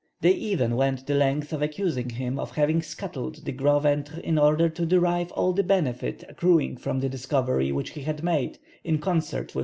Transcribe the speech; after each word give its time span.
They 0.21 0.31
even 0.31 0.75
went 0.77 1.05
the 1.05 1.13
length 1.13 1.53
of 1.53 1.61
accusing 1.61 2.09
him 2.09 2.39
of 2.39 2.55
having 2.55 2.81
scuttled 2.81 3.45
the 3.45 3.51
Gros 3.51 3.83
ventre 3.83 4.17
in 4.21 4.39
order 4.39 4.67
to 4.67 4.83
derive 4.83 5.31
all 5.33 5.53
the 5.53 5.61
benefit 5.61 6.23
accruing 6.27 6.75
from 6.77 7.01
the 7.01 7.07
discovery 7.07 7.71
which 7.71 7.91
he 7.91 8.01
had 8.01 8.23
made 8.23 8.57
in 8.83 8.97
concert 8.97 9.53
with 9.53 9.57
M. 9.57 9.59